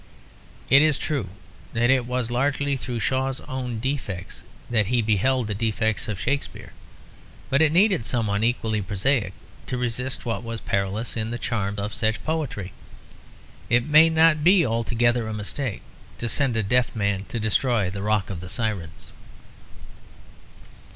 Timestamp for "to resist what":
9.67-10.41